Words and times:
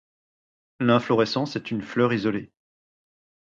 L'inflorescence 0.79 1.55
est 1.55 1.69
une 1.69 1.83
fleur 1.83 2.11
isolée. 2.11 2.51